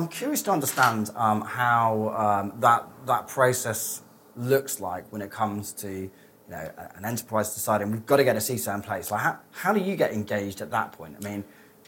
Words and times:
I'm 0.00 0.08
curious 0.08 0.40
to 0.42 0.50
understand 0.50 1.10
um, 1.14 1.42
how 1.42 2.08
um, 2.16 2.60
that 2.60 2.88
that 3.06 3.28
process 3.28 4.00
looks 4.34 4.80
like 4.80 5.04
when 5.12 5.20
it 5.20 5.30
comes 5.30 5.72
to 5.72 5.90
you 5.90 6.10
know 6.48 6.70
an 6.96 7.04
enterprise 7.04 7.52
deciding 7.52 7.90
we've 7.90 8.06
got 8.06 8.16
to 8.16 8.24
get 8.24 8.34
a 8.34 8.38
CISO 8.38 8.74
in 8.74 8.80
place. 8.80 9.10
Like 9.10 9.20
how, 9.20 9.38
how 9.50 9.72
do 9.74 9.80
you 9.80 9.96
get 9.96 10.12
engaged 10.12 10.62
at 10.62 10.70
that 10.70 10.92
point? 10.92 11.16
I 11.20 11.28
mean, 11.28 11.44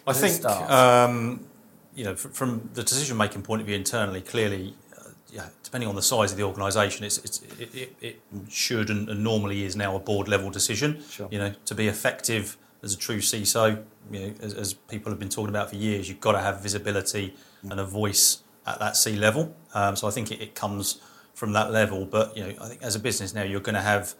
I 0.06 0.12
think 0.12 0.44
um, 0.44 1.46
you 1.94 2.04
know 2.04 2.14
fr- 2.14 2.28
from 2.28 2.68
the 2.74 2.82
decision 2.82 3.16
making 3.16 3.42
point 3.42 3.62
of 3.62 3.66
view 3.66 3.76
internally, 3.76 4.20
clearly, 4.20 4.74
uh, 4.98 5.08
yeah, 5.30 5.48
depending 5.62 5.88
on 5.88 5.94
the 5.94 6.02
size 6.02 6.32
of 6.32 6.36
the 6.36 6.44
organisation, 6.44 7.06
it's, 7.06 7.16
it's, 7.16 7.40
it, 7.58 7.74
it, 7.74 7.96
it 8.02 8.20
should 8.50 8.90
and, 8.90 9.08
and 9.08 9.24
normally 9.24 9.64
is 9.64 9.74
now 9.74 9.96
a 9.96 9.98
board 9.98 10.28
level 10.28 10.50
decision. 10.50 11.02
Sure. 11.08 11.28
You 11.30 11.38
know, 11.38 11.54
to 11.64 11.74
be 11.74 11.88
effective 11.88 12.58
as 12.82 12.94
a 12.94 12.96
true 12.96 13.18
CISO, 13.18 13.82
you 14.10 14.20
know, 14.20 14.34
as, 14.40 14.54
as 14.54 14.74
people 14.74 15.10
have 15.12 15.18
been 15.18 15.28
talking 15.28 15.50
about 15.50 15.70
for 15.70 15.76
years, 15.76 16.08
you've 16.08 16.20
got 16.20 16.32
to 16.32 16.40
have 16.40 16.60
visibility 16.60 17.34
and 17.62 17.78
a 17.78 17.84
voice 17.84 18.42
at 18.66 18.78
that 18.80 18.96
C 18.96 19.16
level. 19.16 19.54
Um, 19.74 19.96
so 19.96 20.08
I 20.08 20.10
think 20.10 20.30
it, 20.30 20.40
it 20.40 20.54
comes 20.54 21.00
from 21.34 21.52
that 21.52 21.70
level. 21.70 22.04
But 22.04 22.36
you 22.36 22.44
know, 22.44 22.54
I 22.60 22.68
think 22.68 22.82
as 22.82 22.96
a 22.96 23.00
business 23.00 23.34
now, 23.34 23.42
you're 23.42 23.60
going 23.60 23.74
to 23.74 23.80
have 23.80 24.14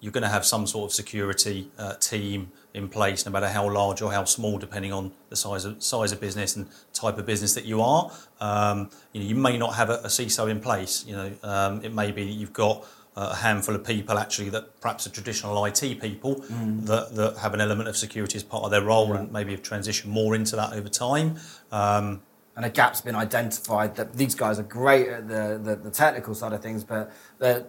you're 0.00 0.12
going 0.12 0.22
to 0.22 0.28
have 0.28 0.44
some 0.44 0.66
sort 0.66 0.90
of 0.90 0.92
security 0.92 1.70
uh, 1.78 1.94
team 1.94 2.50
in 2.74 2.88
place, 2.88 3.24
no 3.24 3.30
matter 3.30 3.46
how 3.46 3.70
large 3.70 4.02
or 4.02 4.10
how 4.10 4.24
small, 4.24 4.58
depending 4.58 4.92
on 4.92 5.12
the 5.28 5.36
size 5.36 5.64
of 5.64 5.80
size 5.82 6.10
of 6.10 6.20
business 6.20 6.56
and 6.56 6.68
type 6.92 7.18
of 7.18 7.26
business 7.26 7.54
that 7.54 7.64
you 7.64 7.80
are. 7.80 8.10
Um, 8.40 8.90
you 9.12 9.20
know, 9.20 9.26
you 9.28 9.36
may 9.36 9.56
not 9.56 9.74
have 9.74 9.90
a, 9.90 9.98
a 9.98 10.08
CISO 10.08 10.50
in 10.50 10.60
place. 10.60 11.04
You 11.06 11.14
know, 11.14 11.32
um, 11.44 11.84
it 11.84 11.94
may 11.94 12.10
be 12.10 12.24
that 12.24 12.32
you've 12.32 12.52
got 12.52 12.84
a 13.16 13.36
handful 13.36 13.74
of 13.74 13.84
people 13.84 14.18
actually 14.18 14.48
that 14.50 14.80
perhaps 14.80 15.06
are 15.06 15.10
traditional 15.10 15.62
IT 15.64 16.00
people 16.00 16.36
that, 16.86 17.14
that 17.14 17.36
have 17.38 17.52
an 17.52 17.60
element 17.60 17.88
of 17.88 17.96
security 17.96 18.36
as 18.36 18.42
part 18.42 18.64
of 18.64 18.70
their 18.70 18.82
role 18.82 19.12
and 19.12 19.30
maybe 19.30 19.52
have 19.52 19.62
transitioned 19.62 20.06
more 20.06 20.34
into 20.34 20.56
that 20.56 20.72
over 20.72 20.88
time. 20.88 21.36
Um, 21.70 22.22
and 22.54 22.66
a 22.66 22.70
gap's 22.70 23.00
been 23.00 23.14
identified 23.14 23.96
that 23.96 24.12
these 24.14 24.34
guys 24.34 24.58
are 24.58 24.62
great 24.64 25.08
at 25.08 25.26
the, 25.26 25.58
the, 25.62 25.74
the 25.76 25.90
technical 25.90 26.34
side 26.34 26.52
of 26.52 26.60
things, 26.60 26.84
but 26.84 27.10
they're, 27.38 27.64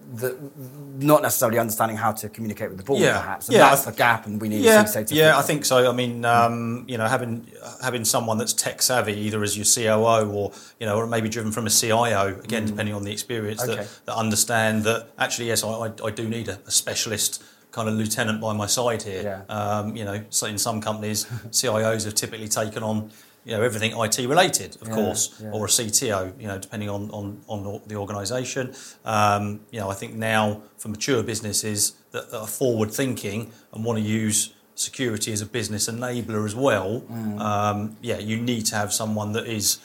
not 0.99 1.21
necessarily 1.21 1.57
understanding 1.57 1.95
how 1.97 2.11
to 2.11 2.27
communicate 2.29 2.69
with 2.69 2.77
the 2.77 2.83
board, 2.83 2.99
Yeah. 3.01 3.19
perhaps. 3.19 3.47
And 3.47 3.55
Yeah, 3.57 3.69
that's 3.69 3.87
I 3.87 3.91
the 3.91 3.97
gap, 3.97 4.25
and 4.25 4.41
we 4.41 4.49
need 4.49 4.61
yeah, 4.63 4.81
a 4.81 4.83
CISO 4.83 5.07
to 5.07 5.15
yeah, 5.15 5.37
I 5.37 5.41
think 5.41 5.63
so. 5.65 5.89
I 5.89 5.93
mean, 5.95 6.25
um, 6.25 6.83
you 6.87 6.97
know, 6.97 7.07
having 7.07 7.47
having 7.81 8.03
someone 8.05 8.37
that's 8.37 8.51
tech 8.53 8.81
savvy, 8.81 9.13
either 9.13 9.41
as 9.41 9.55
your 9.57 9.65
COO 9.65 10.29
or 10.29 10.51
you 10.79 10.85
know, 10.85 10.97
or 10.97 11.07
maybe 11.07 11.29
driven 11.29 11.51
from 11.51 11.65
a 11.65 11.69
CIO, 11.69 12.39
again, 12.43 12.65
depending 12.65 12.93
on 12.93 13.03
the 13.03 13.11
experience, 13.11 13.63
Okay. 13.63 13.75
that, 13.75 13.87
that 14.05 14.15
understand 14.15 14.83
that 14.83 15.09
actually, 15.17 15.47
yes, 15.47 15.63
I, 15.63 15.69
I, 15.69 15.91
I 16.03 16.11
do 16.11 16.27
need 16.27 16.49
a, 16.49 16.59
a 16.67 16.71
specialist 16.71 17.41
kind 17.71 17.87
of 17.89 17.95
lieutenant 17.95 18.39
by 18.39 18.53
my 18.53 18.67
side 18.67 19.01
here. 19.01 19.23
Yeah. 19.23 19.53
Um, 19.55 19.95
you 19.95 20.05
know, 20.05 20.23
so 20.29 20.45
in 20.47 20.57
some 20.57 20.81
companies, 20.81 21.25
CIOs 21.51 22.03
have 22.05 22.15
typically 22.15 22.47
taken 22.49 22.83
on. 22.83 23.11
You 23.45 23.57
know 23.57 23.61
everything 23.61 23.91
IT 23.95 24.17
related, 24.19 24.77
of 24.81 24.87
Yeah, 24.87 24.93
course, 24.95 25.39
yeah. 25.41 25.51
or 25.51 25.65
a 25.65 25.67
CTO. 25.67 26.39
You 26.39 26.47
know, 26.47 26.57
depending 26.57 26.89
on 26.89 27.09
on, 27.11 27.41
on 27.47 27.81
the 27.87 27.95
organisation. 27.95 28.73
Um, 29.05 29.61
you 29.71 29.79
know, 29.79 29.89
I 29.89 29.95
think 29.95 30.13
now 30.15 30.61
for 30.77 30.87
mature 30.89 31.23
businesses 31.23 31.93
that, 32.11 32.31
that 32.31 32.39
are 32.39 32.47
forward 32.47 32.91
thinking 32.91 33.51
and 33.73 33.83
want 33.83 33.99
to 33.99 34.03
use 34.05 34.53
security 34.75 35.31
as 35.31 35.41
a 35.41 35.45
business 35.45 35.87
enabler 35.89 36.45
as 36.45 36.55
well. 36.55 37.01
Mm. 37.01 37.39
Um, 37.39 37.97
yeah, 38.01 38.17
you 38.17 38.37
need 38.37 38.65
to 38.67 38.75
have 38.75 38.93
someone 38.93 39.33
that 39.33 39.45
is 39.45 39.79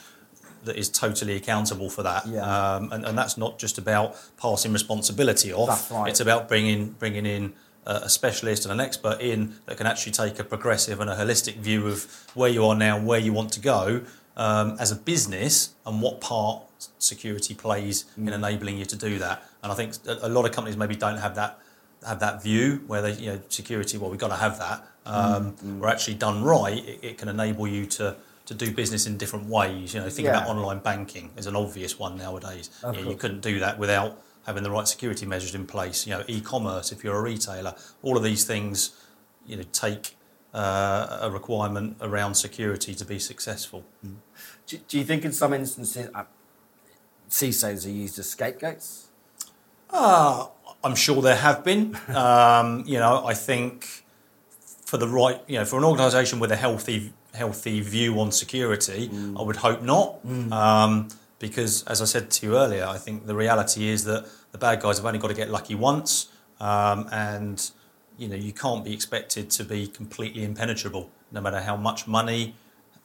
that 0.65 0.75
is 0.77 0.89
totally 0.89 1.35
accountable 1.35 1.89
for 1.89 2.03
that. 2.03 2.27
Yeah. 2.27 2.41
Um, 2.75 2.91
and, 2.91 3.05
and 3.05 3.17
that's 3.17 3.37
not 3.37 3.59
just 3.59 3.77
about 3.77 4.15
passing 4.41 4.73
responsibility 4.73 5.53
off. 5.53 5.67
That's 5.69 5.91
right. 5.91 6.09
It's 6.09 6.19
about 6.19 6.47
bringing 6.47 6.91
bringing 6.93 7.25
in 7.25 7.53
a, 7.85 7.91
a 8.05 8.09
specialist 8.09 8.65
and 8.65 8.71
an 8.73 8.79
expert 8.79 9.19
in 9.21 9.55
that 9.65 9.77
can 9.77 9.87
actually 9.87 10.11
take 10.11 10.39
a 10.39 10.43
progressive 10.43 10.99
and 10.99 11.09
a 11.09 11.15
holistic 11.15 11.55
view 11.57 11.87
of 11.87 12.05
where 12.33 12.49
you 12.49 12.65
are 12.65 12.75
now, 12.75 12.99
where 12.99 13.19
you 13.19 13.33
want 13.33 13.51
to 13.53 13.59
go 13.59 14.01
um, 14.37 14.75
as 14.79 14.91
a 14.91 14.95
business, 14.95 15.73
and 15.85 16.01
what 16.01 16.21
part 16.21 16.63
security 16.97 17.53
plays 17.53 18.05
Mm. 18.17 18.27
in 18.27 18.33
enabling 18.33 18.77
you 18.77 18.85
to 18.85 18.95
do 18.95 19.19
that. 19.19 19.43
And 19.63 19.71
I 19.71 19.75
think 19.75 19.93
a, 20.07 20.29
lot 20.29 20.45
of 20.45 20.51
companies 20.53 20.77
maybe 20.77 20.95
don't 20.95 21.17
have 21.17 21.35
that 21.35 21.59
have 22.07 22.21
that 22.21 22.41
view 22.41 22.81
where 22.87 23.01
they 23.01 23.11
you 23.13 23.31
know 23.33 23.39
security. 23.49 23.97
Well, 23.97 24.09
we've 24.09 24.19
got 24.19 24.29
to 24.29 24.35
have 24.37 24.57
that. 24.59 24.85
Um, 25.05 25.53
Mm, 25.53 25.81
Or 25.81 25.89
actually 25.89 26.13
done 26.15 26.43
right, 26.43 26.77
it, 26.77 26.99
it 27.03 27.17
can 27.17 27.27
enable 27.29 27.67
you 27.67 27.85
to. 27.97 28.15
To 28.45 28.55
do 28.55 28.71
business 28.71 29.05
in 29.05 29.15
different 29.17 29.45
ways, 29.45 29.93
you 29.93 29.99
know, 30.01 30.09
think 30.09 30.27
about 30.27 30.47
online 30.47 30.79
banking 30.79 31.29
is 31.37 31.45
an 31.45 31.55
obvious 31.55 31.99
one 31.99 32.17
nowadays. 32.17 32.71
Of 32.81 32.95
You 32.95 33.01
know, 33.03 33.09
you 33.11 33.13
course. 33.13 33.21
couldn't 33.21 33.41
do 33.41 33.59
that 33.59 33.77
without 33.77 34.19
having 34.49 34.63
the 34.63 34.71
right 34.71 34.87
security 34.87 35.27
measures 35.27 35.53
in 35.53 35.67
place. 35.67 36.07
You 36.07 36.13
know, 36.13 36.23
e-commerce 36.27 36.91
if 36.91 37.03
you're 37.03 37.15
a 37.15 37.21
retailer, 37.21 37.75
all 38.01 38.17
of 38.17 38.23
these 38.23 38.45
things, 38.45 38.99
you 39.45 39.57
know, 39.57 39.63
take 39.71 40.15
uh, 40.55 41.19
a 41.21 41.29
requirement 41.29 41.97
around 42.01 42.33
security 42.33 42.95
to 42.95 43.05
be 43.05 43.19
successful. 43.19 43.85
Do, 44.65 44.77
do 44.87 44.97
you 44.97 45.03
think 45.03 45.23
in 45.23 45.33
some 45.33 45.53
instances 45.53 46.09
uh, 46.15 46.23
CISOs 47.29 47.85
are 47.85 47.91
used 47.91 48.17
as 48.17 48.27
scapegoats? 48.27 49.09
Uh, 49.91 50.47
I'm 50.83 50.95
sure 50.95 51.21
there 51.21 51.35
have 51.35 51.63
been. 51.63 51.95
Um, 52.09 52.83
you 52.87 52.97
know, 52.97 53.23
I 53.23 53.35
think 53.35 54.03
for 54.83 54.97
the 54.97 55.07
right, 55.07 55.39
you 55.47 55.59
know, 55.59 55.65
for 55.65 55.77
an 55.77 55.83
organisation 55.83 56.39
with 56.39 56.51
a 56.51 56.55
healthy, 56.55 57.13
healthy 57.35 57.81
view 57.81 58.19
on 58.19 58.31
security, 58.31 59.11
I 59.37 59.43
would 59.43 59.57
hope 59.57 59.83
not. 59.83 60.25
Um, 60.51 61.09
because, 61.39 61.83
as 61.83 62.01
I 62.01 62.05
said 62.05 62.29
to 62.31 62.45
you 62.45 62.57
earlier, 62.57 62.85
I 62.85 62.97
think 62.97 63.25
the 63.25 63.35
reality 63.35 63.89
is 63.89 64.03
that 64.05 64.27
the 64.51 64.57
bad 64.57 64.81
guys 64.81 64.97
have 64.97 65.05
only 65.05 65.19
got 65.19 65.29
to 65.29 65.33
get 65.33 65.49
lucky 65.49 65.75
once, 65.75 66.29
um, 66.59 67.07
and 67.11 67.71
you 68.17 68.27
know, 68.27 68.35
you 68.35 68.51
can't 68.53 68.83
be 68.83 68.93
expected 68.93 69.49
to 69.51 69.63
be 69.63 69.87
completely 69.87 70.43
impenetrable, 70.43 71.09
no 71.31 71.41
matter 71.41 71.61
how 71.61 71.77
much 71.77 72.07
money. 72.07 72.55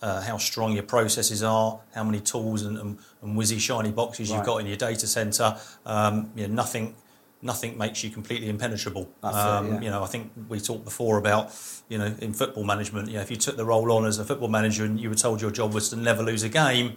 Uh, 0.03 0.21
how 0.21 0.37
strong 0.37 0.73
your 0.73 0.83
processes 0.83 1.43
are, 1.43 1.81
how 1.95 2.05
many 2.05 2.21
tools 2.21 2.61
and, 2.61 2.77
and, 2.77 2.99
and 3.23 3.39
whizzy 3.39 3.59
shiny 3.59 3.91
boxes 3.91 4.31
you've 4.31 4.45
got 4.45 4.59
in 4.59 4.67
your 4.67 4.77
data 4.77 5.07
center. 5.07 5.57
Um, 5.87 6.31
you 6.37 6.47
know, 6.47 6.53
nothing, 6.53 6.95
nothing 7.41 7.79
makes 7.79 8.05
you 8.05 8.11
completely 8.11 8.51
impenetrable. 8.51 9.09
That's 9.23 9.35
it, 9.35 9.41
um, 9.41 9.67
yeah. 9.67 9.81
You 9.81 9.91
know, 9.91 10.05
I 10.05 10.07
think 10.07 10.31
we 10.47 10.61
talked 10.61 10.85
before 10.85 11.17
about, 11.17 11.57
you 11.89 11.97
know, 11.97 12.15
in 12.19 12.35
football 12.35 12.65
management. 12.65 13.09
You 13.09 13.15
know, 13.15 13.23
if 13.23 13.31
you 13.31 13.39
took 13.39 13.57
the 13.57 13.65
role 13.65 13.91
on 13.93 14.05
as 14.05 14.19
a 14.19 14.27
football 14.27 14.49
manager 14.49 14.85
and 14.85 15.01
you 15.01 15.09
were 15.09 15.15
told 15.15 15.41
your 15.41 15.53
job 15.53 15.73
was 15.73 15.89
to 15.89 15.97
never 15.97 16.23
lose 16.23 16.43
a 16.43 16.51
game, 16.51 16.97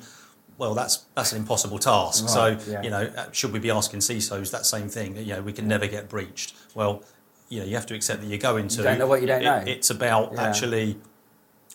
well, 0.57 0.73
that's 0.73 1.05
that's 1.15 1.31
an 1.33 1.39
impossible 1.39 1.79
task. 1.79 2.23
Right, 2.25 2.59
so, 2.61 2.71
yeah. 2.71 2.81
you 2.81 2.89
know, 2.89 3.11
uh, 3.15 3.31
should 3.31 3.51
we 3.53 3.59
be 3.59 3.69
asking 3.71 3.99
CISOs 4.01 4.51
that 4.51 4.65
same 4.65 4.89
thing? 4.89 5.15
You 5.17 5.35
know, 5.35 5.41
we 5.41 5.53
can 5.53 5.67
never 5.67 5.87
get 5.87 6.09
breached. 6.09 6.55
Well, 6.75 7.03
you 7.49 7.59
know, 7.59 7.65
you 7.65 7.75
have 7.75 7.85
to 7.87 7.95
accept 7.95 8.21
that 8.21 8.27
you 8.27 8.37
go 8.37 8.57
into. 8.57 8.83
don't 8.83 8.99
know 8.99 9.07
what 9.07 9.21
you 9.21 9.27
don't 9.27 9.41
it- 9.41 9.45
know. 9.45 9.63
It's 9.65 9.89
about 9.89 10.33
Yeah. 10.33 10.43
actually 10.47 10.97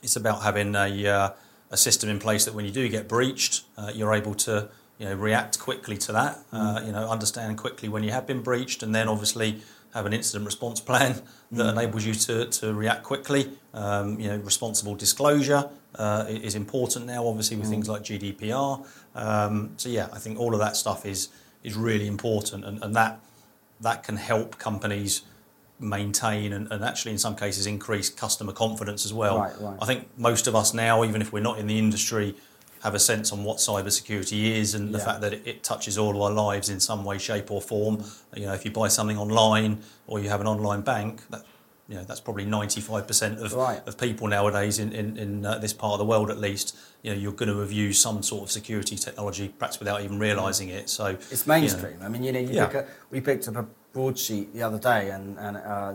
it's 0.03 0.17
about 0.17 0.43
having 0.43 0.75
a, 0.75 1.07
uh, 1.07 1.31
a 1.71 1.77
system 1.77 2.11
in 2.11 2.19
place 2.19 2.45
that 2.45 2.55
when 2.55 2.65
you 2.65 2.73
do 2.73 2.89
get 2.89 3.07
breached, 3.09 3.63
uh, 3.79 3.93
you're 3.95 4.13
able 4.15 4.35
to 4.35 4.69
you 4.99 5.07
know 5.09 5.15
react 5.15 5.59
quickly 5.61 5.97
to 5.99 6.13
that. 6.13 6.39
Uh, 6.53 6.79
Mm. 6.81 6.87
you 6.87 6.93
know, 6.93 7.09
understand 7.09 7.57
quickly 7.59 7.89
when 7.89 8.03
you 8.03 8.11
have 8.11 8.27
been 8.27 8.43
breached, 8.43 8.83
and 8.83 8.95
then 8.95 9.09
obviously 9.09 9.63
have 9.95 10.07
an 10.07 10.13
incident 10.13 10.45
response 10.47 10.81
plan 10.81 11.23
that 11.53 11.65
Mm. 11.67 11.73
enables 11.73 12.05
you 12.05 12.15
to, 12.15 12.47
to 12.47 12.73
react 12.73 13.03
quickly. 13.03 13.51
Um, 13.75 14.19
you 14.19 14.29
know, 14.29 14.39
responsible 14.39 14.95
disclosure 14.95 15.69
uh, 15.97 16.25
is 16.29 16.55
important 16.55 17.07
now, 17.07 17.27
obviously 17.27 17.57
Mm. 17.57 17.61
with 17.61 17.69
things 17.71 17.89
like 17.89 18.03
GDPR. 18.03 18.85
Um, 19.15 19.73
so 19.77 19.89
yeah, 19.91 20.09
I 20.13 20.19
think 20.19 20.39
all 20.41 20.55
of 20.55 20.61
that 20.61 20.77
stuff 20.77 21.05
is 21.07 21.29
is 21.63 21.77
really 21.77 22.07
important, 22.09 22.65
and, 22.65 22.83
and 22.83 22.95
that 22.97 23.21
that 23.81 24.03
can 24.03 24.17
help 24.17 24.59
companies 24.59 25.23
maintain 25.79 26.53
and, 26.53 26.71
and 26.73 26.85
actually 26.85 27.13
in 27.13 27.19
some 27.19 27.35
cases 27.37 27.67
increase 27.67 28.09
customer 28.09 28.53
confidence 28.53 29.05
as 29.05 29.13
well. 29.13 29.39
Right, 29.39 29.53
right. 29.61 29.79
I 29.81 29.87
think 29.87 30.09
most 30.17 30.47
of 30.47 30.55
us 30.55 30.73
now, 30.75 31.05
even 31.05 31.21
if 31.21 31.33
we're 31.33 31.41
not 31.43 31.59
in 31.59 31.67
the 31.67 31.79
industry, 31.79 32.35
have 32.83 32.95
a 32.95 32.99
sense 32.99 33.33
on 33.33 33.45
what 33.45 33.59
cybersecurity 33.59 34.53
is 34.57 34.75
and 34.75 34.93
the 34.95 34.99
Yeah. 34.99 35.05
fact 35.05 35.21
that 35.21 35.33
it, 35.33 35.43
it 35.47 35.63
touches 35.63 35.97
all 35.99 36.11
of 36.17 36.21
our 36.23 36.33
lives 36.33 36.69
in 36.69 36.81
some 36.81 37.05
way, 37.05 37.19
shape, 37.19 37.51
or 37.51 37.61
form. 37.63 38.03
You 38.35 38.47
know, 38.47 38.55
if 38.55 38.65
you 38.65 38.71
buy 38.73 38.89
something 38.89 39.17
online 39.19 39.83
or 40.07 40.19
you 40.21 40.29
have 40.29 40.41
an 40.41 40.47
online 40.47 40.81
bank, 40.83 41.23
that 41.31 41.45
you 41.89 41.97
know 41.97 42.05
that's 42.05 42.21
probably 42.21 42.45
ninety 42.45 42.81
five 42.81 43.07
percent 43.07 43.39
of 43.39 43.53
Right. 43.53 43.81
of 43.87 43.97
people 43.99 44.27
nowadays 44.29 44.79
in 44.79 44.93
in, 44.93 45.17
in 45.17 45.47
uh, 45.47 45.59
this 45.59 45.73
part 45.73 45.93
of 45.93 45.99
the 45.99 46.05
world 46.05 46.31
at 46.31 46.39
least. 46.39 46.77
You 47.03 47.13
know, 47.13 47.19
you're 47.21 47.33
going 47.33 47.49
to 47.49 47.59
have 47.61 47.73
used 47.73 48.01
some 48.01 48.23
sort 48.23 48.43
of 48.45 48.51
security 48.51 48.97
technology, 48.97 49.49
perhaps 49.59 49.79
without 49.81 50.03
even 50.03 50.19
realising 50.19 50.69
it. 50.69 50.89
So 50.89 51.07
It's 51.07 51.47
you 51.47 51.53
know, 51.53 51.61
mainstream. 51.61 51.99
I 52.03 52.09
mean, 52.09 52.23
you 52.23 52.33
know, 52.33 52.39
you 52.41 52.51
Yeah. 52.53 52.67
pick 52.67 52.75
a, 52.75 52.87
we 53.11 53.21
picked 53.21 53.49
up 53.49 53.57
a 53.57 53.67
broadsheet 53.93 54.55
the 54.55 54.63
other 54.63 54.79
day, 54.79 55.11
and, 55.11 55.37
and 55.39 55.57
uh, 55.57 55.95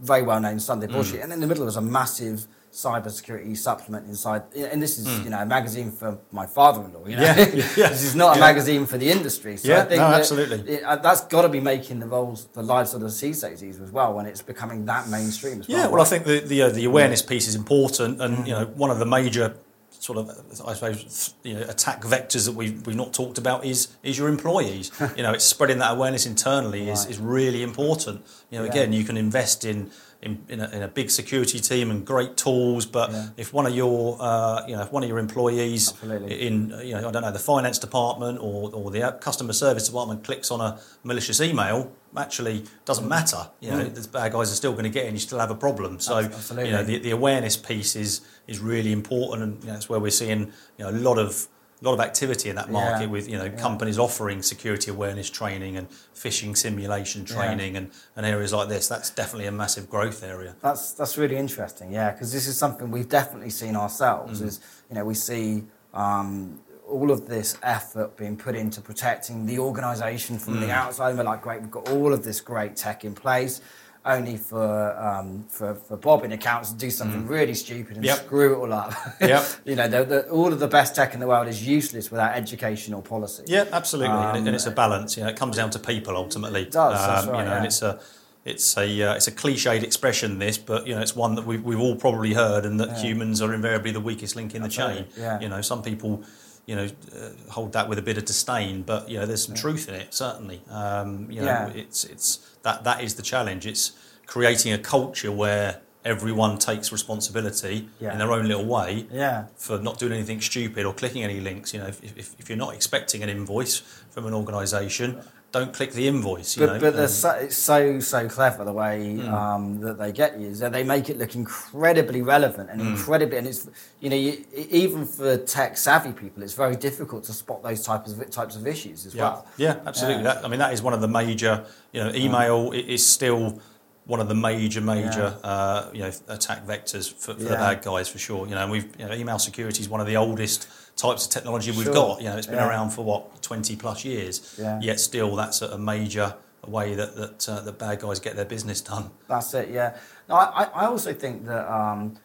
very 0.00 0.22
well 0.22 0.40
known 0.40 0.58
Sunday 0.60 0.86
Mm. 0.86 0.92
broadsheet, 0.92 1.20
and 1.22 1.32
in 1.32 1.40
the 1.40 1.46
middle 1.46 1.64
was 1.64 1.76
a 1.76 1.80
massive 1.82 2.46
cybersecurity 2.72 3.56
supplement 3.56 4.06
inside. 4.08 4.42
And 4.56 4.82
this 4.82 4.98
is, 4.98 5.06
you 5.24 5.30
know, 5.30 5.38
a 5.40 5.46
magazine 5.46 5.90
for 5.92 6.18
my 6.32 6.46
father-in-law. 6.46 7.06
You 7.06 7.16
know, 7.16 7.22
Mm. 7.22 7.54
Yeah, 7.54 7.68
yeah. 7.84 7.88
this 7.90 8.02
is 8.02 8.14
not 8.14 8.36
a 8.36 8.38
Yeah. 8.40 8.46
magazine 8.46 8.86
for 8.86 8.98
the 8.98 9.10
industry. 9.10 9.56
So 9.58 9.68
Yeah, 9.68 9.82
I 9.82 9.84
think 9.84 10.00
no, 10.00 10.10
that 10.10 10.20
absolutely. 10.20 10.58
it- 10.74 10.82
uh, 10.84 10.96
that's 10.96 11.20
got 11.22 11.42
to 11.42 11.48
be 11.48 11.60
making 11.60 12.00
the 12.00 12.06
roles, 12.06 12.48
the 12.54 12.62
lives 12.62 12.94
of 12.94 13.00
the 13.00 13.08
CISOs 13.08 13.62
easier 13.62 13.84
as 13.84 13.90
well 13.92 14.14
when 14.14 14.26
it's 14.26 14.42
becoming 14.42 14.86
that 14.86 15.08
mainstream 15.08 15.60
as 15.60 15.68
well. 15.68 15.78
Yeah, 15.78 15.86
well, 15.88 16.00
I 16.02 16.04
think 16.04 16.24
the 16.24 16.40
the, 16.40 16.62
uh, 16.62 16.68
the 16.70 16.84
awareness 16.84 17.22
piece 17.22 17.46
is 17.48 17.54
important, 17.54 18.20
and 18.20 18.46
you 18.46 18.54
know, 18.54 18.64
one 18.76 18.90
of 18.90 18.98
the 18.98 19.06
major 19.06 19.54
sort 20.02 20.18
of, 20.18 20.28
I 20.66 20.74
suppose, 20.74 21.34
you 21.44 21.54
know, 21.54 21.60
attack 21.68 22.02
vectors 22.02 22.44
that 22.46 22.54
we've, 22.56 22.84
we've 22.86 22.96
not 22.96 23.14
talked 23.14 23.38
about 23.38 23.64
is 23.64 23.80
is 24.02 24.18
your 24.18 24.28
employees. 24.28 24.90
you 25.16 25.22
know, 25.22 25.32
it's 25.32 25.44
spreading 25.44 25.78
that 25.78 25.92
awareness 25.92 26.26
internally 26.26 26.90
is, 26.90 27.06
is 27.06 27.18
really 27.18 27.62
important. 27.62 28.26
You 28.50 28.58
know, 28.58 28.64
Yeah. 28.64 28.70
again, 28.72 28.92
you 28.92 29.04
can 29.04 29.16
invest 29.16 29.64
in 29.64 29.90
in, 30.20 30.44
in, 30.48 30.60
a, 30.60 30.68
in 30.70 30.82
a 30.84 30.88
big 30.88 31.10
security 31.10 31.58
team 31.58 31.90
and 31.90 32.04
great 32.06 32.36
tools, 32.36 32.84
but 32.86 33.10
Yeah. 33.10 33.28
if 33.36 33.52
one 33.52 33.66
of 33.66 33.74
your 33.76 34.16
uh, 34.20 34.64
you 34.68 34.74
know 34.76 34.82
if 34.82 34.90
one 34.92 35.02
of 35.04 35.08
your 35.08 35.18
employees 35.20 35.90
Absolutely. 35.92 36.46
in 36.48 36.54
you 36.84 36.94
know 36.94 37.08
I 37.08 37.10
don't 37.12 37.22
know 37.22 37.32
the 37.32 37.38
finance 37.54 37.78
department 37.78 38.38
or, 38.40 38.70
or 38.74 38.90
the 38.90 39.02
customer 39.20 39.52
service 39.52 39.86
department 39.86 40.24
clicks 40.24 40.50
on 40.50 40.60
a 40.60 40.80
malicious 41.04 41.40
email, 41.40 41.92
actually 42.16 42.64
doesn't 42.84 43.08
matter. 43.08 43.48
You 43.60 43.70
know, 43.70 43.84
the 43.84 44.06
bad 44.08 44.32
guys 44.32 44.52
are 44.52 44.54
still 44.56 44.72
going 44.72 44.84
to 44.84 44.90
get 44.90 45.06
in. 45.06 45.14
You 45.14 45.20
still 45.20 45.38
have 45.38 45.50
a 45.50 45.54
problem. 45.54 46.00
So 46.00 46.18
absolutely. 46.18 46.70
you 46.70 46.76
know 46.76 46.84
the, 46.84 46.98
the 46.98 47.10
awareness 47.10 47.56
piece 47.56 47.96
is 47.96 48.20
is 48.46 48.58
really 48.60 48.92
important, 48.92 49.42
and 49.42 49.60
you 49.62 49.66
know, 49.68 49.72
that's 49.74 49.88
where 49.88 50.00
we're 50.00 50.10
seeing 50.10 50.52
you 50.78 50.84
know 50.84 50.90
a 50.90 50.92
lot 50.92 51.18
of 51.18 51.48
lot 51.82 51.94
of 51.94 52.00
activity 52.00 52.48
in 52.48 52.54
that 52.54 52.70
market 52.70 53.06
Yeah. 53.06 53.10
with 53.10 53.28
you 53.28 53.36
know 53.36 53.50
companies 53.50 53.98
offering 53.98 54.40
security 54.42 54.90
awareness 54.90 55.28
training 55.28 55.76
and 55.76 55.88
phishing 56.14 56.56
simulation 56.56 57.26
Yeah. 57.26 57.34
training 57.34 57.76
and, 57.76 57.90
and 58.16 58.24
areas 58.24 58.52
like 58.52 58.68
this. 58.68 58.86
That's 58.86 59.10
definitely 59.10 59.46
a 59.46 59.52
massive 59.52 59.90
growth 59.90 60.22
area. 60.22 60.54
That's 60.60 60.92
that's 60.92 61.18
really 61.18 61.36
interesting, 61.36 61.90
yeah, 61.92 62.12
because 62.12 62.32
this 62.32 62.46
is 62.46 62.56
something 62.56 62.90
we've 62.90 63.08
definitely 63.08 63.50
seen 63.50 63.74
ourselves. 63.74 64.40
Mm. 64.40 64.46
Is 64.46 64.60
you 64.88 64.94
know 64.94 65.04
we 65.04 65.14
see 65.14 65.64
um, 65.92 66.60
all 66.92 67.10
of 67.10 67.26
this 67.26 67.56
effort 67.62 68.16
being 68.16 68.36
put 68.36 68.54
into 68.54 68.80
protecting 68.80 69.46
the 69.46 69.58
organisation 69.58 70.38
from 70.38 70.54
Mm. 70.56 70.60
the 70.66 70.70
outside. 70.70 71.08
And 71.10 71.18
we're 71.18 71.24
like, 71.24 71.42
great, 71.42 71.60
we've 71.62 71.70
got 71.70 71.88
all 71.90 72.12
of 72.12 72.22
this 72.24 72.40
great 72.40 72.76
tech 72.76 73.04
in 73.04 73.14
place, 73.14 73.60
only 74.04 74.36
for 74.36 74.68
um, 75.08 75.44
for, 75.48 75.74
for 75.74 75.96
Bob 75.96 76.24
in 76.24 76.32
accounts 76.32 76.70
to 76.72 76.76
do 76.76 76.90
something 76.90 77.26
really 77.26 77.54
stupid 77.54 77.96
and 77.96 78.04
Mm. 78.04 78.08
Yep. 78.08 78.18
screw 78.26 78.52
it 78.54 78.58
all 78.58 78.72
up. 78.72 78.92
Yep. 79.20 79.44
you 79.64 79.76
know, 79.76 79.88
the, 79.88 80.04
the, 80.04 80.28
all 80.30 80.52
of 80.52 80.58
the 80.58 80.68
best 80.68 80.94
tech 80.96 81.14
in 81.14 81.20
the 81.20 81.26
world 81.26 81.46
is 81.48 81.66
useless 81.66 82.10
without 82.10 82.32
education 82.42 82.94
or 82.94 83.02
policy. 83.02 83.44
Yeah, 83.46 83.64
absolutely, 83.72 84.14
and, 84.16 84.36
it, 84.36 84.40
Um, 84.40 84.46
and 84.48 84.54
it's 84.56 84.66
a 84.66 84.70
balance. 84.84 85.16
You 85.16 85.22
know, 85.24 85.30
it 85.30 85.36
comes 85.36 85.56
down 85.56 85.70
to 85.70 85.78
people 85.78 86.16
ultimately. 86.16 86.62
It 86.62 86.72
does, 86.72 86.98
that's 87.06 87.26
right, 87.26 87.38
you 87.38 87.44
know, 87.48 87.56
and 87.56 87.64
it's 87.66 87.80
a 87.82 87.98
it's 88.44 88.76
a 88.76 88.86
uh, 89.02 89.14
it's 89.14 89.28
a 89.28 89.32
cliched 89.42 89.84
expression 89.84 90.40
this, 90.40 90.58
but 90.58 90.84
you 90.88 90.94
know, 90.96 91.00
it's 91.00 91.14
one 91.14 91.36
that 91.36 91.46
we've 91.46 91.62
we've 91.62 91.78
all 91.86 91.94
probably 91.94 92.34
heard, 92.34 92.64
and 92.66 92.80
that 92.80 92.88
Yeah. 92.88 93.02
humans 93.06 93.40
are 93.40 93.54
invariably 93.54 93.92
the 93.92 94.00
weakest 94.00 94.34
link 94.34 94.52
in 94.56 94.62
the 94.62 94.68
chain. 94.68 95.06
Yeah. 95.16 95.38
You 95.42 95.48
know, 95.48 95.60
some 95.62 95.80
people. 95.80 96.24
You 96.66 96.76
know, 96.76 96.84
uh, 96.84 97.50
hold 97.50 97.72
that 97.72 97.88
with 97.88 97.98
a 97.98 98.02
bit 98.02 98.18
of 98.18 98.24
disdain, 98.24 98.82
but 98.82 99.08
you 99.10 99.18
know, 99.18 99.26
there's 99.26 99.44
some 99.46 99.54
truth 99.54 99.88
in 99.88 99.94
it. 99.96 100.14
Certainly, 100.14 100.62
um, 100.70 101.28
you 101.30 101.40
know, 101.40 101.46
Yeah. 101.46 101.68
it's 101.74 102.04
it's 102.04 102.38
that 102.62 102.84
that 102.84 103.02
is 103.02 103.14
the 103.16 103.22
challenge. 103.22 103.66
It's 103.66 103.92
creating 104.26 104.72
a 104.72 104.78
culture 104.78 105.32
where 105.32 105.80
everyone 106.04 106.58
takes 106.58 106.90
responsibility 106.90 107.88
Yeah. 108.00 108.12
in 108.12 108.18
their 108.18 108.32
own 108.32 108.46
little 108.48 108.64
way 108.66 109.06
Yeah. 109.12 109.44
for 109.56 109.78
not 109.78 109.98
doing 109.98 110.12
anything 110.12 110.40
stupid 110.40 110.84
or 110.84 110.92
clicking 110.92 111.22
any 111.22 111.40
links. 111.40 111.72
You 111.72 111.80
know, 111.80 111.86
if, 111.86 112.02
if, 112.02 112.34
if 112.38 112.48
you're 112.48 112.58
not 112.58 112.74
expecting 112.74 113.22
an 113.22 113.28
invoice 113.28 113.82
from 114.10 114.26
an 114.26 114.34
organisation, 114.34 115.20
don't 115.52 115.74
click 115.74 115.92
the 115.92 116.08
invoice. 116.08 116.56
You 116.56 116.66
But, 116.66 116.72
know, 116.80 116.80
but 116.92 116.98
Um, 116.98 117.08
so, 117.08 117.30
it's 117.32 117.56
so 117.58 118.00
so 118.00 118.26
clever 118.26 118.64
the 118.64 118.72
way 118.72 119.16
Hmm. 119.16 119.34
um, 119.34 119.80
that 119.82 119.98
they 119.98 120.10
get 120.10 120.40
you. 120.40 120.54
So 120.54 120.70
they 120.70 120.82
make 120.82 121.10
it 121.10 121.18
look 121.18 121.34
incredibly 121.34 122.22
relevant 122.22 122.70
and 122.70 122.80
Hmm. 122.80 122.88
incredibly, 122.94 123.36
and 123.36 123.46
it's 123.46 123.68
you 124.00 124.08
know 124.08 124.16
you, 124.16 124.44
even 124.70 125.04
for 125.04 125.36
tech 125.36 125.76
savvy 125.76 126.12
people, 126.12 126.42
it's 126.42 126.54
very 126.54 126.74
difficult 126.74 127.24
to 127.24 127.34
spot 127.34 127.62
those 127.62 127.82
types 127.82 128.10
of 128.12 128.30
types 128.30 128.56
of 128.56 128.66
issues 128.66 129.04
as 129.04 129.14
yeah, 129.14 129.22
well. 129.24 129.46
yeah, 129.58 129.76
absolutely. 129.86 130.22
Yeah. 130.24 130.34
That, 130.34 130.44
I 130.46 130.48
mean, 130.48 130.58
that 130.58 130.72
is 130.72 130.80
one 130.82 130.94
of 130.94 131.02
the 131.02 131.08
major. 131.08 131.64
You 131.92 132.04
know, 132.04 132.10
email 132.14 132.70
i 132.72 132.76
is 132.76 133.06
still 133.06 133.60
one 134.04 134.20
of 134.20 134.28
the 134.28 134.34
major 134.34 134.80
major 134.80 135.38
uh, 135.44 135.88
you 135.92 136.00
know 136.00 136.10
attack 136.28 136.66
vectors 136.66 137.12
for, 137.12 137.34
for 137.34 137.44
the 137.44 137.50
bad 137.50 137.82
guys 137.82 138.08
for 138.08 138.18
sure. 138.18 138.46
You 138.48 138.54
know, 138.54 138.68
we've 138.70 138.88
you 138.98 139.06
know, 139.06 139.14
email 139.14 139.38
security 139.38 139.80
is 139.80 139.88
one 139.88 140.00
of 140.00 140.06
the 140.06 140.16
oldest 140.16 140.68
types 140.96 141.24
of 141.26 141.30
technology 141.32 141.70
we've 141.70 141.84
Sure. 141.84 141.94
got. 141.94 142.20
You 142.20 142.28
know, 142.28 142.36
it's 142.36 142.46
been 142.46 142.56
Yeah. 142.56 142.68
around 142.68 142.90
for 142.90 143.04
what 143.04 143.40
twenty 143.42 143.76
plus 143.76 144.04
years. 144.04 144.56
Yeah. 144.58 144.80
Yet 144.80 144.98
still, 145.00 145.36
that's 145.36 145.62
a, 145.62 145.78
major 145.78 146.34
way 146.66 146.94
that 146.94 147.16
that 147.16 147.48
uh, 147.48 147.60
the 147.60 147.72
bad 147.72 148.00
guys 148.00 148.18
get 148.20 148.34
their 148.36 148.44
business 148.44 148.80
done. 148.80 149.10
That's 149.28 149.54
it. 149.54 149.70
Yeah. 149.70 149.96
No, 150.28 150.34
I, 150.36 150.64
I- 150.64 150.70
I 150.82 150.86
also 150.86 151.12
think 151.14 151.46
that 151.46 151.72
um, 151.72 152.16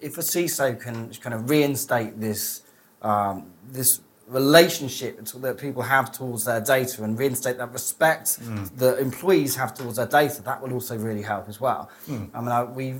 if 0.00 0.18
a 0.18 0.22
CISO 0.22 0.78
can 0.78 1.12
kind 1.14 1.34
of 1.34 1.48
reinstate 1.50 2.20
this 2.20 2.62
um, 3.02 3.52
this 3.70 4.00
relationship 4.28 5.24
that 5.24 5.58
people 5.58 5.82
have 5.82 6.10
towards 6.12 6.44
their 6.44 6.60
data 6.60 7.02
and 7.04 7.18
reinstate 7.18 7.58
that 7.58 7.72
respect 7.72 8.38
that 8.76 8.98
employees 8.98 9.54
have 9.56 9.74
towards 9.74 9.96
their 9.96 10.06
data, 10.06 10.42
that 10.42 10.60
will 10.62 10.72
also 10.72 10.96
really 10.96 11.22
help 11.22 11.48
as 11.48 11.60
well. 11.60 11.90
I 12.08 12.10
mean, 12.12 12.48
I, 12.48 12.64
we 12.64 12.94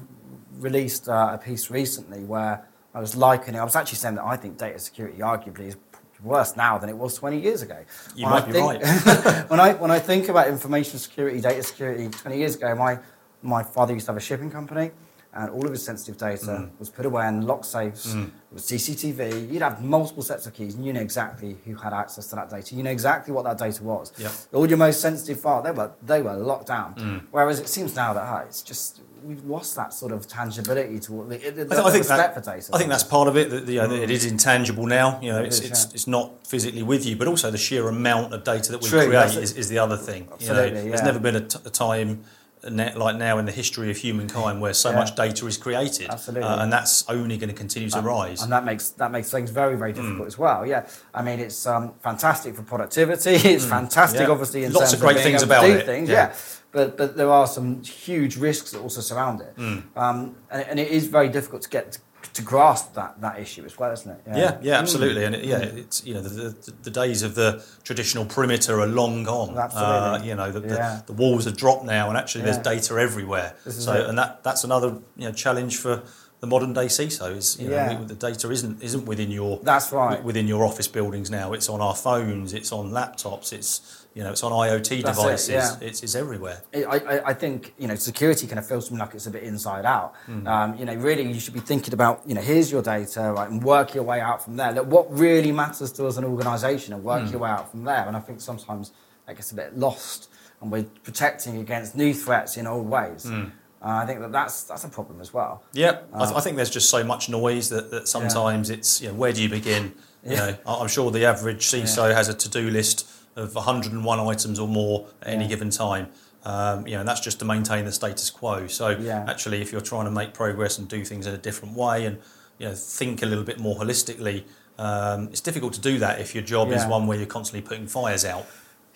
released 0.58 1.08
uh, 1.08 1.30
a 1.32 1.38
piece 1.38 1.70
recently 1.70 2.24
where 2.24 2.64
I 2.94 3.00
was 3.00 3.14
likening. 3.16 3.60
I 3.60 3.64
was 3.64 3.76
actually 3.76 3.98
saying 3.98 4.14
that 4.16 4.24
I 4.24 4.36
think 4.36 4.56
data 4.56 4.78
security 4.78 5.18
arguably 5.18 5.68
is 5.68 5.76
worse 6.22 6.56
now 6.56 6.78
than 6.78 6.88
it 6.88 6.96
was 6.96 7.14
20 7.16 7.38
years 7.38 7.60
ago. 7.62 7.78
You 8.14 8.24
When 8.24 8.32
might 8.32 8.42
I 8.44 8.46
be 8.46 8.52
think- 8.52 8.82
right. 8.82 9.44
when 9.50 9.60
I 9.60 9.74
when 9.74 9.90
I 9.90 9.98
think 9.98 10.28
about 10.28 10.48
information 10.48 10.98
security, 10.98 11.40
data 11.40 11.62
security, 11.62 12.08
20 12.08 12.38
years 12.38 12.54
ago, 12.56 12.74
my 12.74 12.98
my 13.42 13.62
father 13.62 13.92
used 13.92 14.06
to 14.06 14.12
have 14.12 14.16
a 14.16 14.20
shipping 14.24 14.50
company, 14.50 14.90
and 15.36 15.50
all 15.50 15.64
of 15.66 15.72
his 15.72 15.84
sensitive 15.84 16.16
data 16.16 16.46
Mm. 16.46 16.70
was 16.78 16.88
put 16.90 17.04
away 17.06 17.26
in 17.28 17.46
lock 17.46 17.64
safes. 17.64 18.14
It 18.14 18.30
was 18.52 18.64
CCTV. 18.64 19.52
You'd 19.52 19.62
have 19.62 19.82
multiple 19.84 20.22
sets 20.22 20.46
of 20.46 20.54
keys, 20.54 20.74
and 20.74 20.84
you 20.86 20.92
know 20.92 21.00
exactly 21.00 21.58
who 21.64 21.74
had 21.74 21.92
access 21.92 22.26
to 22.28 22.36
that 22.36 22.48
data. 22.50 22.74
You 22.74 22.82
know 22.82 22.90
exactly 22.90 23.32
what 23.34 23.44
that 23.44 23.58
data 23.58 23.82
was. 23.82 24.12
Yep. 24.18 24.32
All 24.54 24.66
your 24.68 24.78
most 24.78 25.00
sensitive 25.00 25.40
files, 25.40 25.64
they 25.64 25.70
were 25.72 25.90
they 26.02 26.22
were 26.22 26.34
locked 26.34 26.68
down. 26.68 26.94
Mm. 26.94 27.22
Whereas 27.30 27.60
it 27.60 27.68
seems 27.68 27.94
now 27.94 28.12
that 28.14 28.24
oh, 28.32 28.46
it's 28.46 28.62
just 28.62 29.00
we've 29.24 29.44
lost 29.44 29.74
that 29.74 29.92
sort 29.92 30.12
of 30.12 30.26
tangibility 30.28 31.00
to 31.00 31.24
the, 31.28 31.36
the, 31.38 31.50
the, 31.50 31.64
the 31.64 31.82
I 31.84 31.90
think 31.90 32.06
that, 32.06 32.32
for 32.34 32.40
data. 32.40 32.70
I 32.72 32.78
think 32.78 32.90
that's 32.90 33.02
part 33.02 33.26
of 33.26 33.36
it. 33.36 33.50
That, 33.50 33.66
you 33.66 33.80
know, 33.80 33.88
that 33.88 34.02
it 34.04 34.10
is 34.10 34.24
intangible 34.24 34.86
now. 34.86 35.18
You 35.20 35.32
know, 35.32 35.40
It 35.42 35.46
it's 35.46 35.58
is, 35.60 35.70
it's, 35.70 35.84
yeah. 35.86 35.90
it's 35.94 36.06
not 36.06 36.46
physically 36.46 36.84
with 36.84 37.04
you, 37.04 37.16
but 37.16 37.26
also 37.26 37.50
the 37.50 37.58
sheer 37.58 37.88
amount 37.88 38.32
of 38.32 38.44
data 38.44 38.70
that 38.72 38.82
we 38.82 38.88
True, 38.88 39.06
create 39.06 39.34
is, 39.36 39.52
is 39.56 39.68
the 39.68 39.78
other 39.78 39.96
thing. 39.96 40.22
You 40.24 40.28
know, 40.28 40.34
Absolutely, 40.62 40.88
There's 40.90 41.02
never 41.02 41.18
been 41.18 41.36
a, 41.36 41.40
t- 41.40 41.58
a 41.64 41.70
time 41.70 42.22
like 42.70 43.16
now 43.16 43.38
in 43.38 43.44
the 43.46 43.52
history 43.52 43.90
of 43.90 43.96
humankind 43.96 44.60
where 44.60 44.74
so 44.74 44.90
Yeah. 44.90 44.96
much 44.96 45.14
data 45.16 45.46
is 45.46 45.56
created, 45.56 46.10
Absolutely. 46.10 46.48
uh, 46.48 46.62
and 46.62 46.72
that's 46.72 47.04
only 47.08 47.36
going 47.38 47.48
to 47.50 47.54
continue 47.56 47.90
to 47.90 48.00
rise. 48.00 48.42
and 48.42 48.50
that 48.52 48.64
makes 48.64 48.90
that 48.90 49.10
makes 49.12 49.30
things 49.30 49.50
very 49.50 49.76
very 49.76 49.92
Mm. 49.92 49.96
difficult 49.96 50.26
as 50.26 50.38
well. 50.38 50.66
Yeah, 50.66 50.86
I 51.14 51.22
mean 51.22 51.38
it's 51.40 51.66
um, 51.66 51.94
fantastic 52.02 52.54
for 52.56 52.62
productivity. 52.62 53.36
It's 53.54 53.64
fantastic, 53.64 54.20
Mm. 54.20 54.26
Yeah. 54.26 54.30
obviously, 54.32 54.64
in 54.64 54.72
Lots 54.72 54.90
terms 54.90 54.92
of 54.94 55.00
great 55.00 55.14
being 55.16 55.26
things 55.28 55.42
about 55.42 55.64
it. 55.64 55.86
Things, 55.86 56.08
Yeah. 56.08 56.28
yeah. 56.28 56.32
but 56.72 56.96
but 56.96 57.16
there 57.16 57.30
are 57.30 57.46
some 57.46 57.82
huge 57.82 58.36
risks 58.36 58.70
that 58.72 58.80
also 58.80 59.00
surround 59.00 59.40
it, 59.40 59.54
Mm. 59.56 59.82
um, 59.96 60.36
and, 60.50 60.62
and 60.70 60.80
it 60.80 60.88
is 60.88 61.06
very 61.06 61.28
difficult 61.28 61.62
to 61.62 61.68
get 61.70 61.98
to 62.34 62.42
grasp 62.42 62.94
that 62.94 63.20
that 63.20 63.38
issue 63.38 63.64
as 63.64 63.78
well, 63.78 63.92
isn't 63.92 64.10
it? 64.10 64.20
yeah, 64.26 64.58
yeah, 64.62 64.78
absolutely, 64.78 65.24
and 65.24 65.34
it, 65.34 65.44
yeah, 65.44 65.58
it's 65.58 66.04
you 66.04 66.14
know 66.14 66.20
the, 66.20 66.50
the, 66.50 66.72
the 66.84 66.90
days 66.90 67.22
of 67.22 67.34
the 67.34 67.64
traditional 67.84 68.24
perimeter 68.24 68.80
are 68.80 68.86
long 68.86 69.24
gone. 69.24 69.56
Absolutely. 69.56 69.94
Uh, 69.94 70.22
you 70.22 70.34
know 70.34 70.50
the, 70.52 70.60
the, 70.60 70.74
Yeah. 70.74 71.00
the 71.06 71.12
walls 71.12 71.44
have 71.44 71.56
dropped 71.56 71.84
now, 71.84 72.08
and 72.08 72.16
actually 72.18 72.44
there's 72.44 72.58
data 72.58 72.94
everywhere. 72.94 73.54
So, 73.68 73.92
it. 73.94 74.08
and 74.08 74.18
that 74.18 74.42
that's 74.44 74.64
another 74.64 74.98
you 75.16 75.26
know 75.28 75.32
challenge 75.32 75.76
for 75.78 76.02
the 76.40 76.46
modern 76.46 76.72
day 76.74 76.86
CISOs. 76.86 77.58
You 77.60 77.68
know, 77.70 77.74
Yeah. 77.76 78.00
the 78.06 78.14
data 78.14 78.50
isn't 78.50 78.82
isn't 78.82 79.06
within 79.06 79.30
your 79.30 79.58
That's 79.62 79.92
right. 79.92 80.22
within 80.22 80.46
your 80.46 80.64
office 80.64 80.88
buildings 80.88 81.30
now. 81.30 81.52
It's 81.52 81.68
on 81.68 81.80
our 81.80 81.94
phones. 81.94 82.52
It's 82.52 82.72
on 82.72 82.90
laptops. 82.90 83.52
It's 83.52 84.05
you 84.16 84.24
know 84.24 84.30
it's 84.30 84.42
on 84.42 84.50
IoT 84.50 85.02
That's 85.02 85.18
it, 85.18 85.22
devices. 85.22 85.48
yeah. 85.50 85.76
It's 85.88 86.02
it's 86.02 86.14
everywhere. 86.14 86.62
I, 86.74 86.84
I, 86.84 87.28
I 87.30 87.34
think 87.34 87.74
you 87.78 87.86
know 87.86 87.94
security 87.96 88.46
kind 88.46 88.58
of 88.58 88.66
feels 88.66 88.88
to 88.88 88.94
me 88.94 88.98
like 89.00 89.14
it's 89.14 89.26
a 89.26 89.30
bit 89.30 89.42
inside 89.42 89.84
out. 89.84 90.14
Hmm. 90.24 90.46
Um, 90.48 90.78
you 90.78 90.86
know, 90.86 90.94
really, 90.94 91.22
you 91.30 91.38
should 91.38 91.52
be 91.54 91.60
thinking 91.60 91.92
about 91.92 92.22
you 92.26 92.34
know 92.34 92.40
here's 92.40 92.72
your 92.72 92.80
data, 92.80 93.32
right, 93.36 93.48
and 93.50 93.62
work 93.62 93.94
your 93.94 94.04
way 94.04 94.20
out 94.20 94.42
from 94.42 94.56
there. 94.56 94.72
Look, 94.72 94.86
what 94.86 95.06
really 95.16 95.52
matters 95.52 95.92
to 95.92 96.06
us 96.06 96.14
as 96.14 96.18
an 96.18 96.24
organisation, 96.24 96.94
and 96.94 97.04
work 97.04 97.30
your 97.30 97.40
way 97.40 97.50
out 97.50 97.70
from 97.70 97.84
there. 97.84 98.04
And 98.08 98.16
I 98.16 98.20
think 98.20 98.40
sometimes 98.40 98.90
that 99.26 99.36
gets 99.36 99.52
a 99.52 99.54
bit 99.54 99.76
lost, 99.76 100.30
and 100.62 100.72
we're 100.72 100.84
protecting 101.04 101.58
against 101.58 101.94
new 101.94 102.14
threats 102.14 102.56
in 102.56 102.66
old 102.66 102.88
ways. 102.88 103.24
Hmm. 103.24 103.44
Uh, 103.82 104.00
I 104.02 104.06
think 104.06 104.20
that 104.20 104.32
that's 104.32 104.62
that's 104.64 104.84
a 104.84 104.88
problem 104.88 105.20
as 105.20 105.34
well. 105.34 105.62
Yeah, 105.74 105.98
I, 106.14 106.24
th- 106.24 106.36
I 106.36 106.40
think 106.40 106.56
there's 106.56 106.70
just 106.70 106.88
so 106.88 107.04
much 107.04 107.28
noise 107.28 107.68
that, 107.68 107.90
that 107.90 108.08
sometimes 108.08 108.70
it's 108.70 109.02
you 109.02 109.08
know 109.08 109.14
where 109.14 109.32
do 109.34 109.42
you 109.42 109.50
begin? 109.50 109.92
You 110.24 110.32
Yeah. 110.32 110.36
know, 110.38 110.56
I'm 110.66 110.88
sure 110.88 111.10
the 111.10 111.26
average 111.26 111.66
CISO 111.66 112.12
has 112.14 112.28
a 112.28 112.34
to-do 112.34 112.70
list 112.70 113.06
of 113.36 113.54
101 113.54 114.20
items 114.20 114.58
or 114.58 114.66
more 114.68 115.06
at 115.22 115.28
any 115.28 115.44
Yeah. 115.44 115.48
given 115.50 115.70
time. 115.70 116.08
Um, 116.44 116.86
you 116.86 116.94
know, 116.94 117.00
and 117.00 117.08
that's 117.08 117.20
just 117.20 117.38
to 117.40 117.44
maintain 117.44 117.84
the 117.84 117.92
status 117.92 118.30
quo. 118.30 118.66
So 118.68 118.90
Yeah. 118.90 119.24
actually, 119.28 119.60
if 119.62 119.72
you're 119.72 119.80
trying 119.80 120.04
to 120.04 120.10
make 120.12 120.32
progress 120.32 120.78
and 120.78 120.88
do 120.88 121.04
things 121.04 121.26
in 121.26 121.34
a 121.34 121.38
different 121.38 121.74
way, 121.76 122.06
and 122.06 122.18
you 122.58 122.68
know, 122.68 122.74
think 122.74 123.22
a 123.22 123.26
little 123.26 123.44
bit 123.44 123.58
more 123.60 123.76
holistically, 123.76 124.44
um, 124.78 125.28
it's 125.32 125.40
difficult 125.40 125.72
to 125.74 125.80
do 125.80 125.98
that 125.98 126.20
if 126.20 126.34
your 126.34 126.44
job 126.44 126.70
is 126.72 126.84
one 126.86 127.06
where 127.06 127.18
you're 127.18 127.26
constantly 127.26 127.66
putting 127.66 127.86
fires 127.86 128.24
out. 128.24 128.46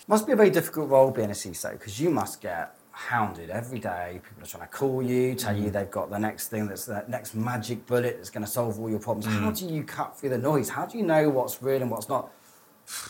must 0.06 0.26
be 0.26 0.32
a 0.32 0.36
very 0.36 0.50
difficult 0.50 0.88
role 0.88 1.10
being 1.12 1.30
a 1.30 1.34
CISO 1.34 1.70
because 1.72 2.00
you 2.00 2.10
must 2.10 2.40
get 2.40 2.74
hounded 2.90 3.48
every 3.50 3.78
day. 3.78 4.20
People 4.28 4.42
are 4.42 4.46
trying 4.46 4.62
to 4.68 4.68
call 4.68 5.00
you, 5.02 5.34
tell 5.36 5.54
Mm. 5.54 5.62
you 5.64 5.70
they've 5.70 5.90
got 5.90 6.10
the 6.10 6.18
next 6.18 6.48
thing 6.48 6.66
that's 6.66 6.84
the 6.86 7.04
next 7.06 7.34
magic 7.34 7.86
bullet 7.86 8.16
that's 8.16 8.30
going 8.30 8.44
to 8.44 8.50
solve 8.50 8.80
all 8.80 8.90
your 8.90 8.98
problems. 8.98 9.26
Mm. 9.26 9.40
How 9.40 9.50
do 9.52 9.66
you 9.66 9.84
cut 9.84 10.18
through 10.18 10.30
the 10.30 10.38
noise? 10.38 10.70
How 10.70 10.84
do 10.86 10.98
you 10.98 11.04
know 11.04 11.28
what's 11.30 11.62
real 11.62 11.80
and 11.82 11.90
what's 11.90 12.08
not? 12.08 12.30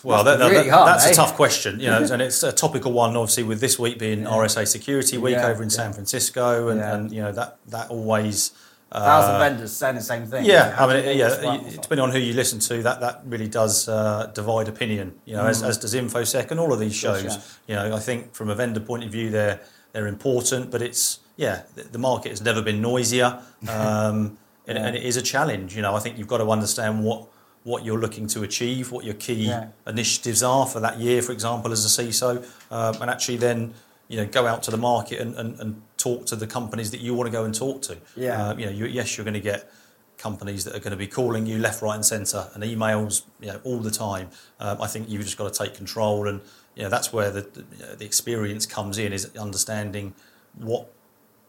Well, 0.02 0.24
that, 0.24 0.38
really 0.38 0.64
that- 0.64 0.70
hard, 0.70 0.88
that's 0.88 1.06
eh? 1.06 1.10
a 1.10 1.14
tough 1.14 1.34
question, 1.34 1.80
you 1.80 1.86
know, 1.88 2.02
and 2.12 2.22
it's 2.22 2.42
a 2.42 2.52
topical 2.52 2.92
one. 2.92 3.16
Obviously, 3.16 3.42
with 3.44 3.60
this 3.60 3.78
week 3.78 3.98
being 3.98 4.24
RSA 4.24 4.66
Security 4.66 5.18
Week 5.18 5.34
Yeah, 5.36 5.46
over 5.48 5.62
in 5.62 5.70
San. 5.70 5.92
Francisco, 5.92 6.68
and, 6.68 6.80
Yeah. 6.80 6.94
and 6.94 7.12
you 7.12 7.22
know 7.22 7.32
that 7.32 7.58
that 7.68 7.90
always 7.90 8.52
A 8.92 9.00
thousand 9.00 9.38
vendors 9.38 9.72
saying 9.72 9.94
the 9.96 10.02
same 10.02 10.26
thing. 10.26 10.44
Yeah, 10.44 10.74
I 10.78 10.86
mean, 10.86 11.04
yeah, 11.16 11.28
know 11.28 11.28
what's 11.28 11.36
right 11.36 11.42
you- 11.44 11.50
and 11.50 11.62
what's 11.62 11.76
not? 11.76 11.82
depending 11.82 12.04
on 12.04 12.10
who 12.12 12.18
you 12.18 12.32
listen 12.32 12.58
to, 12.58 12.82
that, 12.82 13.00
that 13.00 13.22
really 13.24 13.48
does 13.48 13.88
uh, 13.88 14.30
divide 14.34 14.66
opinion. 14.68 15.14
You 15.26 15.36
know, 15.36 15.46
as, 15.46 15.62
as 15.62 15.78
does 15.78 15.94
InfoSec 15.94 16.50
and 16.50 16.58
all 16.58 16.72
of 16.72 16.80
these 16.80 16.94
shows. 16.96 17.24
yeah. 17.24 17.40
You 17.68 17.74
know, 17.90 17.96
I 17.96 18.00
think 18.00 18.34
from 18.34 18.50
a 18.50 18.54
vendor 18.56 18.80
point 18.80 19.04
of 19.04 19.10
view, 19.12 19.30
they're 19.30 19.60
they're 19.92 20.06
important, 20.08 20.70
but 20.70 20.82
it's 20.82 21.20
yeah, 21.36 21.62
the, 21.76 21.82
the 21.84 21.98
market 21.98 22.30
has 22.30 22.42
never 22.42 22.62
been 22.62 22.80
noisier, 22.82 23.40
um, 23.68 24.38
and, 24.66 24.76
and 24.78 24.96
it 24.96 25.02
is 25.04 25.16
a 25.16 25.22
challenge. 25.22 25.74
You 25.76 25.82
know, 25.82 25.94
I 25.94 26.00
think 26.00 26.18
you've 26.18 26.28
got 26.34 26.38
to 26.38 26.50
understand 26.50 27.04
what 27.04 27.26
what 27.64 27.84
you're 27.84 27.98
looking 27.98 28.26
to 28.28 28.42
achieve, 28.42 28.90
what 28.90 29.04
your 29.04 29.14
key 29.14 29.46
Yeah. 29.46 29.68
initiatives 29.86 30.42
are 30.42 30.66
for 30.66 30.80
that 30.80 30.98
year, 30.98 31.20
for 31.22 31.32
example, 31.32 31.72
as 31.72 31.84
a 31.84 32.02
CISO, 32.02 32.44
um, 32.70 33.02
and 33.02 33.10
actually 33.10 33.36
then 33.36 33.74
you 34.08 34.16
know 34.16 34.26
go 34.26 34.46
out 34.46 34.62
to 34.64 34.70
the 34.70 34.76
market 34.76 35.20
and, 35.20 35.34
and, 35.36 35.60
and 35.60 35.82
talk 35.96 36.26
to 36.26 36.36
the 36.36 36.46
companies 36.46 36.90
that 36.90 37.00
you 37.00 37.14
want 37.14 37.26
to 37.26 37.32
go 37.32 37.44
and 37.44 37.54
talk 37.54 37.82
to. 37.82 37.98
Yeah. 38.16 38.48
Uh, 38.48 38.56
you 38.56 38.66
know, 38.66 38.72
you, 38.72 38.86
yes, 38.86 39.16
you're 39.16 39.24
going 39.24 39.34
to 39.34 39.40
get 39.40 39.70
companies 40.16 40.64
that 40.64 40.74
are 40.74 40.80
going 40.80 40.90
to 40.90 40.96
be 40.96 41.06
calling 41.06 41.46
you 41.46 41.58
left, 41.58 41.80
right, 41.82 41.94
and 41.94 42.04
centre, 42.04 42.48
and 42.54 42.62
emails, 42.62 43.22
you 43.40 43.46
know, 43.48 43.60
all 43.64 43.78
the 43.78 43.90
time. 43.90 44.28
Um, 44.58 44.80
I 44.80 44.86
think 44.86 45.08
you've 45.08 45.22
just 45.22 45.38
got 45.38 45.52
to 45.52 45.64
take 45.64 45.74
control, 45.74 46.28
and 46.28 46.40
you 46.74 46.82
know 46.82 46.88
that's 46.88 47.12
where 47.12 47.30
the 47.30 47.42
the, 47.42 47.96
the 47.96 48.04
experience 48.04 48.64
comes 48.66 48.96
in, 48.98 49.12
is 49.12 49.30
understanding 49.36 50.14
what 50.56 50.90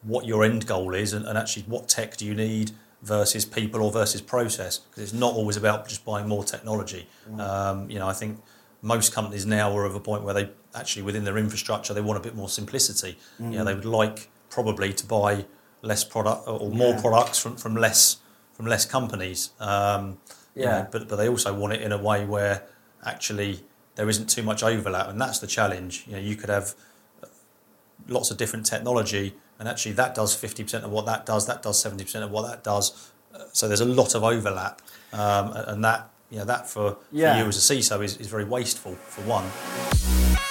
what 0.03 0.25
your 0.25 0.44
end 0.44 0.68
goal 0.68 0.94
is, 0.94 1.13
and, 1.13 1.25
and 1.25 1.38
actually 1.38 1.63
what 1.63 1.88
tech 1.88 2.18
do 2.18 2.25
you 2.25 2.34
need 2.36 2.72
versus 3.01 3.46
people 3.46 3.81
or 3.81 3.91
versus 3.91 4.22
process, 4.22 4.77
because 4.77 5.03
it's 5.03 5.13
not 5.13 5.34
always 5.34 5.58
about 5.58 5.88
just 5.88 6.05
buying 6.05 6.27
more 6.27 6.43
technology. 6.43 7.08
Um, 7.39 7.89
you 7.89 7.98
know, 8.00 8.08
I 8.08 8.13
think 8.13 8.39
most 8.81 9.13
companies 9.13 9.46
now 9.46 9.75
are 9.77 9.86
of 9.86 9.96
a 9.96 10.00
point 10.00 10.24
where 10.24 10.34
they 10.34 10.50
actually 10.74 11.01
within 11.03 11.24
their 11.24 11.38
infrastructure 11.38 11.93
they 11.93 12.01
want 12.01 12.17
a 12.17 12.22
bit 12.22 12.36
more 12.36 12.50
simplicity. 12.50 13.17
You 13.39 13.50
know, 13.51 13.63
they 13.63 13.74
would 13.74 13.86
like 13.86 14.29
probably 14.50 14.93
to 14.93 15.05
buy 15.05 15.46
less 15.81 16.03
product 16.03 16.48
or 16.48 16.70
more 16.70 16.93
Yeah. 16.93 17.01
products 17.01 17.39
from, 17.39 17.55
from 17.58 17.75
less 17.75 18.17
from 18.53 18.65
less 18.67 18.86
companies. 18.86 19.50
Um, 19.60 20.20
you 20.55 20.63
Yeah. 20.63 20.70
know, 20.81 20.88
but 20.91 21.08
but 21.10 21.15
they 21.15 21.27
also 21.29 21.53
want 21.53 21.74
it 21.74 21.81
in 21.81 21.91
a 21.91 21.98
way 21.98 22.25
where 22.25 22.63
actually 23.03 23.63
there 23.96 24.08
isn't 24.10 24.29
too 24.29 24.43
much 24.43 24.62
overlap, 24.63 25.08
and 25.08 25.20
that's 25.20 25.39
the 25.39 25.48
challenge. 25.48 26.03
You 26.08 26.13
know, 26.13 26.20
you 26.20 26.36
could 26.36 26.50
have 26.50 26.75
lots 28.08 28.31
of 28.31 28.38
different 28.38 28.65
technology, 28.65 29.36
and 29.62 29.70
actually 29.70 29.94
that 29.94 30.15
does 30.15 30.34
fifty 30.36 30.63
percent 30.63 30.84
of 30.84 30.91
what 30.91 31.06
that 31.06 31.25
does. 31.25 31.46
That 31.46 31.62
does 31.62 31.80
seventy 31.80 32.03
percent 32.03 32.25
of 32.25 32.32
what 32.32 32.48
that 32.50 32.63
does. 32.63 33.12
Uh, 33.34 33.44
So 33.53 33.68
there's 33.68 33.80
a 33.82 33.86
lot 34.01 34.15
of 34.15 34.24
overlap, 34.24 34.82
um, 35.13 35.46
and 35.58 35.65
and 35.72 35.84
that 35.86 36.10
you 36.32 36.39
know 36.39 36.46
that 36.46 36.68
for, 36.70 36.98
Yeah. 37.12 37.34
for 37.34 37.39
you 37.44 37.48
as 37.50 37.58
a 37.58 37.65
CISO 37.74 38.01
is, 38.03 38.18
is 38.18 38.27
very 38.27 38.46
wasteful 38.46 38.96
for 39.13 39.22
one. 39.38 40.50